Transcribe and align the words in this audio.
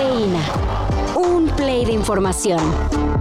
Cafeína. 0.00 0.40
Un 1.14 1.50
play 1.56 1.84
de 1.84 1.92
información. 1.92 2.58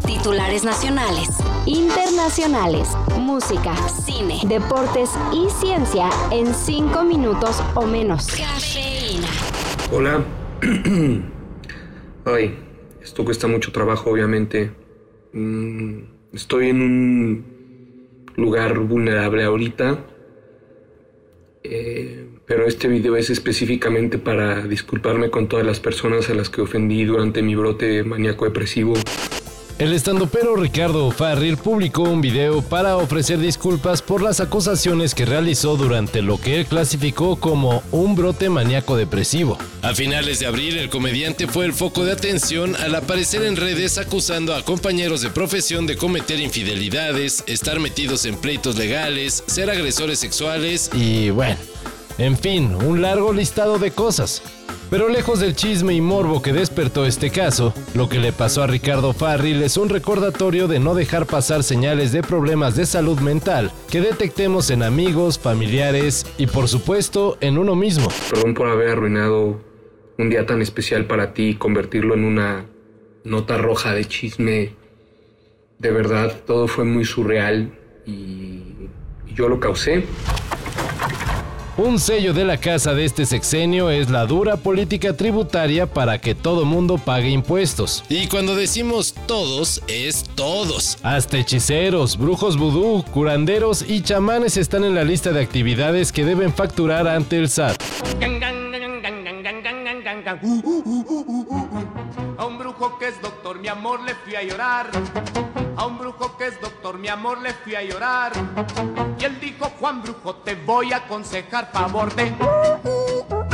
Titulares 0.05 0.63
nacionales, 0.63 1.27
internacionales, 1.65 2.95
música, 3.19 3.75
cine, 3.89 4.39
deportes 4.47 5.09
y 5.33 5.49
ciencia 5.49 6.09
en 6.31 6.53
cinco 6.53 7.03
minutos 7.03 7.61
o 7.75 7.85
menos. 7.85 8.27
Cafeína. 8.27 9.27
Hola. 9.91 10.23
Ay, 12.25 12.57
esto 13.01 13.25
cuesta 13.25 13.47
mucho 13.47 13.73
trabajo, 13.73 14.11
obviamente. 14.11 14.71
Mm, 15.33 15.99
estoy 16.31 16.69
en 16.69 16.81
un 16.81 18.25
lugar 18.37 18.79
vulnerable 18.79 19.43
ahorita. 19.43 20.05
Eh, 21.61 22.38
pero 22.49 22.65
este 22.65 22.87
video 22.87 23.15
es 23.15 23.29
específicamente 23.29 24.17
para 24.17 24.63
disculparme 24.65 25.29
con 25.29 25.47
todas 25.47 25.63
las 25.63 25.79
personas 25.79 26.31
a 26.31 26.33
las 26.33 26.49
que 26.49 26.61
ofendí 26.61 27.05
durante 27.05 27.43
mi 27.43 27.53
brote 27.53 28.03
maníaco 28.03 28.45
depresivo. 28.45 28.95
El 29.77 29.93
estandopero 29.93 30.55
Ricardo 30.55 31.11
Farril 31.11 31.57
publicó 31.57 32.01
un 32.01 32.21
video 32.21 32.63
para 32.63 32.97
ofrecer 32.97 33.37
disculpas 33.37 34.01
por 34.01 34.23
las 34.23 34.39
acusaciones 34.39 35.13
que 35.13 35.25
realizó 35.25 35.77
durante 35.77 36.23
lo 36.23 36.41
que 36.41 36.59
él 36.59 36.65
clasificó 36.65 37.35
como 37.35 37.83
un 37.91 38.15
brote 38.15 38.49
maníaco 38.49 38.97
depresivo. 38.97 39.59
A 39.83 39.93
finales 39.93 40.39
de 40.39 40.47
abril, 40.47 40.79
el 40.79 40.89
comediante 40.89 41.45
fue 41.45 41.65
el 41.65 41.73
foco 41.73 42.03
de 42.03 42.13
atención 42.13 42.75
al 42.77 42.95
aparecer 42.95 43.43
en 43.43 43.57
redes 43.57 43.99
acusando 43.99 44.55
a 44.55 44.65
compañeros 44.65 45.21
de 45.21 45.29
profesión 45.29 45.85
de 45.85 45.97
cometer 45.97 46.39
infidelidades, 46.39 47.43
estar 47.45 47.79
metidos 47.79 48.25
en 48.25 48.35
pleitos 48.37 48.75
legales, 48.75 49.43
ser 49.45 49.69
agresores 49.69 50.17
sexuales 50.17 50.89
y 50.95 51.29
bueno, 51.29 51.55
en 52.19 52.37
fin, 52.37 52.75
un 52.75 53.01
largo 53.01 53.31
listado 53.31 53.79
de 53.79 53.91
cosas. 53.91 54.43
Pero 54.89 55.07
lejos 55.07 55.39
del 55.39 55.55
chisme 55.55 55.93
y 55.93 56.01
morbo 56.01 56.41
que 56.41 56.51
despertó 56.51 57.05
este 57.05 57.29
caso, 57.29 57.73
lo 57.93 58.09
que 58.09 58.19
le 58.19 58.33
pasó 58.33 58.63
a 58.63 58.67
Ricardo 58.67 59.13
Farril 59.13 59.63
es 59.63 59.77
un 59.77 59.87
recordatorio 59.87 60.67
de 60.67 60.79
no 60.79 60.95
dejar 60.95 61.27
pasar 61.27 61.63
señales 61.63 62.11
de 62.11 62.21
problemas 62.21 62.75
de 62.75 62.85
salud 62.85 63.19
mental 63.19 63.71
que 63.89 64.01
detectemos 64.01 64.69
en 64.69 64.83
amigos, 64.83 65.39
familiares 65.39 66.25
y 66.37 66.47
por 66.47 66.67
supuesto 66.67 67.37
en 67.39 67.57
uno 67.57 67.75
mismo. 67.75 68.09
Perdón 68.29 68.53
por 68.53 68.67
haber 68.67 68.89
arruinado 68.89 69.61
un 70.17 70.29
día 70.29 70.45
tan 70.45 70.61
especial 70.61 71.05
para 71.05 71.33
ti 71.33 71.49
y 71.49 71.55
convertirlo 71.55 72.15
en 72.15 72.25
una 72.25 72.65
nota 73.23 73.57
roja 73.57 73.93
de 73.93 74.05
chisme. 74.05 74.73
De 75.77 75.91
verdad, 75.91 76.35
todo 76.45 76.67
fue 76.67 76.83
muy 76.83 77.05
surreal 77.05 77.71
y 78.05 78.89
yo 79.33 79.47
lo 79.47 79.59
causé. 79.59 80.03
Un 81.79 81.97
sello 81.97 82.33
de 82.33 82.43
la 82.43 82.57
casa 82.57 82.93
de 82.93 83.05
este 83.05 83.25
sexenio 83.25 83.89
es 83.89 84.09
la 84.09 84.25
dura 84.25 84.57
política 84.57 85.15
tributaria 85.15 85.87
para 85.87 86.19
que 86.19 86.35
todo 86.35 86.65
mundo 86.65 86.97
pague 86.97 87.29
impuestos. 87.29 88.03
Y 88.09 88.27
cuando 88.27 88.53
decimos 88.53 89.15
todos, 89.27 89.81
es 89.87 90.25
todos. 90.35 90.97
Hasta 91.03 91.37
hechiceros, 91.37 92.17
brujos 92.17 92.57
vudú, 92.57 93.05
curanderos 93.13 93.85
y 93.87 94.01
chamanes 94.01 94.57
están 94.57 94.83
en 94.83 94.93
la 94.93 95.05
lista 95.05 95.31
de 95.31 95.39
actividades 95.41 96.11
que 96.11 96.25
deben 96.25 96.53
facturar 96.53 97.07
ante 97.07 97.37
el 97.37 97.47
SAT. 97.47 97.81
Que 102.99 103.07
es 103.07 103.21
doctor, 103.21 103.57
mi 103.59 103.69
amor, 103.69 104.01
le 104.01 104.13
fui 104.13 104.35
a 104.35 104.43
llorar. 104.43 104.89
A 105.77 105.85
un 105.85 105.97
brujo 105.97 106.35
que 106.35 106.47
es 106.47 106.59
doctor, 106.59 106.99
mi 106.99 107.07
amor, 107.07 107.37
le 107.37 107.53
fui 107.53 107.73
a 107.73 107.81
llorar. 107.81 108.33
Y 109.17 109.23
él 109.23 109.39
dijo, 109.39 109.71
Juan 109.79 110.01
Brujo, 110.01 110.35
te 110.35 110.55
voy 110.55 110.91
a 110.91 110.97
aconsejar 110.97 111.71
favor 111.71 112.13
de... 112.13 112.98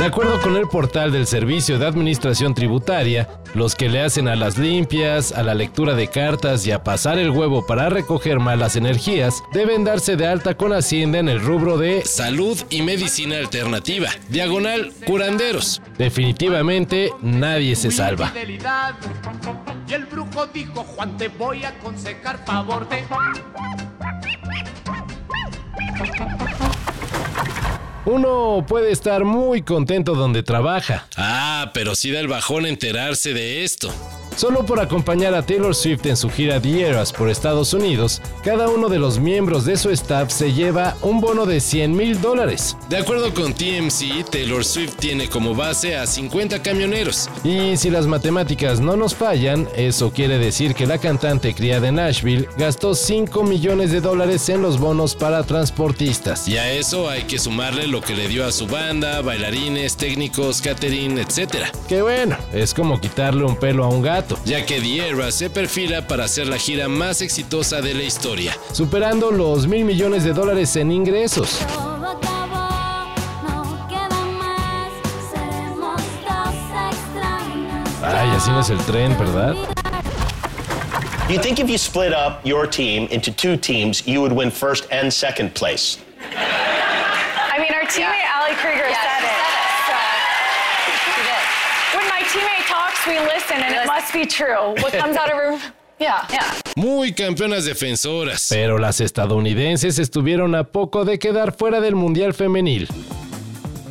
De 0.06 0.10
acuerdo 0.10 0.40
con 0.40 0.56
el 0.56 0.68
portal 0.68 1.10
del 1.10 1.26
Servicio 1.26 1.80
de 1.80 1.86
Administración 1.86 2.54
Tributaria, 2.54 3.28
los 3.54 3.74
que 3.74 3.88
le 3.88 4.02
hacen 4.02 4.28
a 4.28 4.36
las 4.36 4.56
limpias, 4.56 5.32
a 5.32 5.42
la 5.42 5.52
lectura 5.52 5.94
de 5.94 6.06
cartas 6.06 6.64
y 6.64 6.70
a 6.70 6.84
pasar 6.84 7.18
el 7.18 7.30
huevo 7.30 7.66
para 7.66 7.88
recoger 7.88 8.38
malas 8.38 8.76
energías, 8.76 9.42
deben 9.52 9.82
darse 9.82 10.14
de 10.14 10.28
alta 10.28 10.56
con 10.56 10.72
Hacienda 10.72 11.18
en 11.18 11.28
el 11.28 11.40
rubro 11.40 11.76
de 11.76 12.04
salud 12.04 12.56
y 12.70 12.82
medicina 12.82 13.38
alternativa, 13.38 14.08
diagonal 14.28 14.92
curanderos. 15.04 15.82
Definitivamente 15.98 17.10
nadie 17.20 17.74
se 17.74 17.90
salva. 17.90 18.32
Y 19.88 19.92
el 19.92 20.06
brujo 20.06 20.46
dijo, 20.46 20.84
Juan, 20.84 21.16
te 21.16 21.26
voy 21.26 21.64
a 21.64 21.70
aconsejar 21.70 22.44
favor 22.46 22.88
de... 22.88 23.02
Uno 28.06 28.64
puede 28.68 28.92
estar 28.92 29.24
muy 29.24 29.62
contento 29.62 30.14
donde 30.14 30.44
trabaja. 30.44 31.08
Ah, 31.16 31.72
pero 31.74 31.96
sí 31.96 32.12
da 32.12 32.20
el 32.20 32.28
bajón 32.28 32.64
enterarse 32.64 33.34
de 33.34 33.64
esto. 33.64 33.92
Solo 34.36 34.66
por 34.66 34.80
acompañar 34.80 35.34
a 35.34 35.40
Taylor 35.40 35.74
Swift 35.74 36.04
en 36.04 36.14
su 36.14 36.28
gira 36.28 36.60
The 36.60 36.82
Eras 36.82 37.10
por 37.10 37.30
Estados 37.30 37.72
Unidos, 37.72 38.20
cada 38.44 38.68
uno 38.68 38.90
de 38.90 38.98
los 38.98 39.18
miembros 39.18 39.64
de 39.64 39.78
su 39.78 39.88
staff 39.88 40.30
se 40.30 40.52
lleva 40.52 40.94
un 41.00 41.22
bono 41.22 41.46
de 41.46 41.58
100 41.58 41.96
mil 41.96 42.20
dólares. 42.20 42.76
De 42.90 42.98
acuerdo 42.98 43.32
con 43.32 43.54
TMC, 43.54 44.28
Taylor 44.30 44.62
Swift 44.62 44.96
tiene 44.96 45.30
como 45.30 45.54
base 45.54 45.96
a 45.96 46.06
50 46.06 46.60
camioneros. 46.60 47.30
Y 47.44 47.78
si 47.78 47.88
las 47.88 48.06
matemáticas 48.06 48.78
no 48.78 48.94
nos 48.94 49.14
fallan, 49.14 49.66
eso 49.74 50.12
quiere 50.12 50.36
decir 50.36 50.74
que 50.74 50.86
la 50.86 50.98
cantante 50.98 51.54
criada 51.54 51.88
en 51.88 51.94
Nashville 51.94 52.46
gastó 52.58 52.94
5 52.94 53.42
millones 53.42 53.90
de 53.90 54.02
dólares 54.02 54.50
en 54.50 54.60
los 54.60 54.78
bonos 54.78 55.14
para 55.14 55.44
transportistas. 55.44 56.46
Y 56.46 56.58
a 56.58 56.70
eso 56.72 57.08
hay 57.08 57.22
que 57.22 57.38
sumarle 57.38 57.86
lo 57.86 58.02
que 58.02 58.14
le 58.14 58.28
dio 58.28 58.44
a 58.44 58.52
su 58.52 58.66
banda, 58.66 59.22
bailarines, 59.22 59.96
técnicos, 59.96 60.60
catering, 60.60 61.16
etc. 61.16 61.68
Que 61.88 62.02
bueno, 62.02 62.36
es 62.52 62.74
como 62.74 63.00
quitarle 63.00 63.42
un 63.42 63.56
pelo 63.56 63.84
a 63.84 63.88
un 63.88 64.02
gato 64.02 64.25
ya 64.44 64.64
que 64.64 64.80
The 64.80 65.08
Era 65.08 65.30
se 65.30 65.50
perfila 65.50 66.06
para 66.06 66.28
ser 66.28 66.46
la 66.46 66.58
gira 66.58 66.88
más 66.88 67.22
exitosa 67.22 67.80
de 67.80 67.94
la 67.94 68.02
historia, 68.02 68.56
superando 68.72 69.30
los 69.30 69.66
mil 69.66 69.84
millones 69.84 70.24
de 70.24 70.32
dólares 70.32 70.76
en 70.76 70.92
ingresos. 70.92 71.60
Ay, 78.02 78.28
así 78.36 78.50
no 78.50 78.60
es 78.60 78.70
el 78.70 78.78
tren, 78.84 79.16
¿verdad? 79.18 79.54
You 81.28 81.40
think 81.40 81.58
if 81.58 81.68
you 81.68 81.76
split 81.76 82.12
up 82.12 82.40
your 82.44 82.68
team 82.68 83.08
into 83.10 83.32
two 83.32 83.56
teams, 83.56 84.06
you 84.06 84.20
would 84.20 84.32
win 84.32 84.48
first 84.48 84.86
and 84.92 85.12
second 85.12 85.54
place? 85.54 85.98
I 86.30 87.58
mean, 87.58 87.74
our 87.74 87.82
teammate 87.82 88.30
Ali 88.38 88.54
Krieger 88.54 88.86
said 88.86 89.24
it. 89.24 89.34
So. 89.88 89.96
And 89.96 90.86
it 90.86 90.86
must 90.86 90.86
be 90.86 90.92
true. 91.02 91.65
What 94.82 94.92
comes 94.92 95.16
out 95.16 95.30
of 95.30 95.36
her, 95.36 95.58
yeah, 95.98 96.26
yeah. 96.30 96.54
Muy 96.76 97.12
campeonas 97.12 97.64
defensoras. 97.64 98.48
Pero 98.50 98.78
las 98.78 99.00
estadounidenses 99.00 99.98
estuvieron 99.98 100.54
a 100.54 100.64
poco 100.64 101.04
de 101.04 101.18
quedar 101.18 101.52
fuera 101.56 101.80
del 101.80 101.94
Mundial 101.94 102.34
Femenil. 102.34 102.88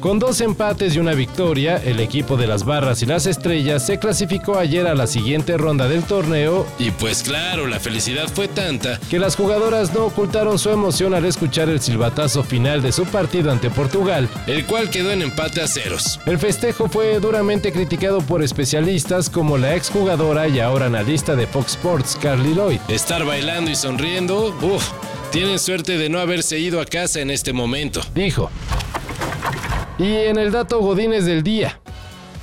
Con 0.06 0.20
dos 0.20 0.40
empates 0.40 0.96
y 0.96 1.00
una 1.00 1.16
victoria, 1.16 1.78
el 1.78 2.00
equipo 2.00 2.38
de 2.38 2.46
las 2.46 2.64
Barras 2.64 3.02
y 3.02 3.08
las 3.08 3.26
Estrellas 3.26 3.84
se 3.84 3.98
clasificó 3.98 4.56
ayer 4.56 4.86
a 4.86 4.94
la 4.94 5.08
siguiente 5.08 5.58
ronda 5.58 5.88
del 5.88 6.04
torneo 6.04 6.68
y 6.78 6.92
pues 6.92 7.24
claro, 7.24 7.66
la 7.66 7.80
felicidad 7.80 8.28
fue 8.28 8.48
tanta 8.48 9.00
que 9.10 9.18
las 9.18 9.36
jugadoras 9.36 9.96
no 9.96 10.06
ocultaron 10.06 10.60
su 10.60 10.70
emoción 10.70 11.16
al 11.16 11.26
escuchar 11.26 11.70
el 11.70 11.82
silbatazo 11.82 12.44
final 12.44 12.84
de 12.84 12.92
su 12.92 13.06
partido 13.06 13.52
ante 13.52 13.72
Portugal, 13.72 14.30
el 14.46 14.68
cual 14.68 14.92
quedó 14.92 15.10
en 15.12 15.24
empate 15.24 15.62
a 15.62 15.68
ceros. 15.68 16.20
El 16.28 16.38
festejo 16.38 16.88
fue 16.88 17.20
duramente 17.20 17.72
criticado 17.72 18.22
por 18.22 18.44
especialistas 18.44 19.28
como 19.28 19.58
la 19.58 19.74
exjugadora 19.74 20.48
y 20.48 20.60
ahora 20.60 20.86
analista 20.86 21.36
de 21.36 21.48
Fox 21.48 21.72
Sports, 21.72 22.16
Carly 22.22 22.54
Lloyd. 22.54 22.80
Estar 22.90 23.26
bailando 23.26 23.72
y 23.72 23.76
sonriendo, 23.76 24.56
uff, 24.62 24.88
tienen 25.32 25.58
suerte 25.58 25.98
de 25.98 26.10
no 26.10 26.20
haberse 26.20 26.60
ido 26.60 26.80
a 26.80 26.86
casa 26.86 27.22
en 27.22 27.32
este 27.32 27.54
momento, 27.54 28.02
dijo. 28.14 28.52
Y 29.98 30.14
en 30.14 30.38
el 30.38 30.52
dato 30.52 30.80
Godines 30.82 31.26
del 31.26 31.42
día. 31.42 31.80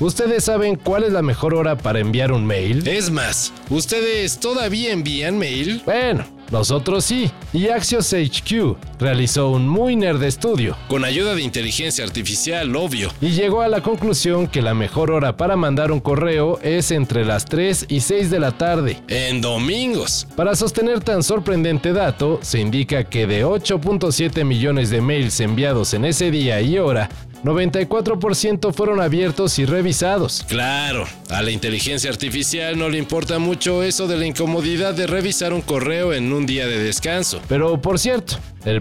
¿Ustedes 0.00 0.44
saben 0.44 0.76
cuál 0.76 1.04
es 1.04 1.12
la 1.12 1.22
mejor 1.22 1.54
hora 1.54 1.76
para 1.76 2.00
enviar 2.00 2.32
un 2.32 2.46
mail? 2.46 2.86
Es 2.88 3.10
más, 3.10 3.52
¿ustedes 3.68 4.40
todavía 4.40 4.90
envían 4.90 5.38
mail? 5.38 5.82
Bueno, 5.84 6.24
nosotros 6.50 7.04
sí. 7.04 7.30
Y 7.52 7.68
Axios 7.68 8.12
HQ 8.12 8.76
realizó 9.02 9.50
un 9.50 9.68
muy 9.68 9.96
nerd 9.96 10.22
estudio, 10.22 10.76
con 10.88 11.04
ayuda 11.04 11.34
de 11.34 11.42
inteligencia 11.42 12.04
artificial, 12.04 12.74
obvio, 12.76 13.12
y 13.20 13.30
llegó 13.30 13.60
a 13.60 13.68
la 13.68 13.82
conclusión 13.82 14.46
que 14.46 14.62
la 14.62 14.74
mejor 14.74 15.10
hora 15.10 15.36
para 15.36 15.56
mandar 15.56 15.92
un 15.92 16.00
correo 16.00 16.58
es 16.62 16.90
entre 16.92 17.24
las 17.24 17.44
3 17.44 17.86
y 17.88 18.00
6 18.00 18.30
de 18.30 18.40
la 18.40 18.52
tarde, 18.52 19.02
en 19.08 19.40
domingos. 19.40 20.26
Para 20.36 20.54
sostener 20.54 21.00
tan 21.00 21.22
sorprendente 21.22 21.92
dato, 21.92 22.38
se 22.42 22.60
indica 22.60 23.04
que 23.04 23.26
de 23.26 23.44
8.7 23.44 24.44
millones 24.44 24.90
de 24.90 25.00
mails 25.00 25.40
enviados 25.40 25.92
en 25.94 26.04
ese 26.04 26.30
día 26.30 26.60
y 26.60 26.78
hora, 26.78 27.10
94% 27.44 28.72
fueron 28.72 29.00
abiertos 29.00 29.58
y 29.58 29.64
revisados. 29.64 30.44
Claro, 30.48 31.06
a 31.28 31.42
la 31.42 31.50
inteligencia 31.50 32.08
artificial 32.08 32.78
no 32.78 32.88
le 32.88 32.98
importa 32.98 33.38
mucho 33.38 33.82
eso 33.82 34.06
de 34.06 34.16
la 34.16 34.26
incomodidad 34.26 34.94
de 34.94 35.06
revisar 35.08 35.52
un 35.52 35.60
correo 35.60 36.12
en 36.12 36.32
un 36.32 36.46
día 36.46 36.66
de 36.66 36.78
descanso. 36.78 37.40
Pero 37.48 37.80
por 37.80 37.98
cierto, 37.98 38.36
el 38.64 38.80